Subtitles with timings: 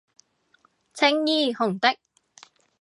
[0.95, 1.95] 青衣紅的